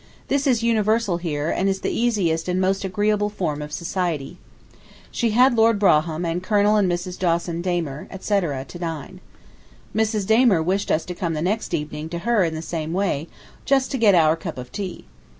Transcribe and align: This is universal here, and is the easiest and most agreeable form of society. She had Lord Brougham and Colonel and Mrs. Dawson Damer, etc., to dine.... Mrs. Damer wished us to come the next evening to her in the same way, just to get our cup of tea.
This 0.29 0.47
is 0.47 0.63
universal 0.63 1.17
here, 1.17 1.51
and 1.51 1.69
is 1.69 1.81
the 1.81 1.91
easiest 1.91 2.47
and 2.49 2.59
most 2.59 2.83
agreeable 2.83 3.29
form 3.29 3.61
of 3.61 3.71
society. 3.71 4.39
She 5.11 5.29
had 5.29 5.53
Lord 5.55 5.77
Brougham 5.77 6.25
and 6.25 6.41
Colonel 6.41 6.75
and 6.75 6.91
Mrs. 6.91 7.19
Dawson 7.19 7.61
Damer, 7.61 8.07
etc., 8.09 8.65
to 8.65 8.79
dine.... 8.79 9.21
Mrs. 9.95 10.25
Damer 10.25 10.63
wished 10.63 10.89
us 10.89 11.05
to 11.05 11.13
come 11.13 11.35
the 11.35 11.41
next 11.43 11.71
evening 11.75 12.09
to 12.09 12.17
her 12.17 12.43
in 12.43 12.55
the 12.55 12.63
same 12.63 12.93
way, 12.93 13.27
just 13.63 13.91
to 13.91 13.99
get 13.99 14.15
our 14.15 14.35
cup 14.35 14.57
of 14.57 14.71
tea. 14.71 15.05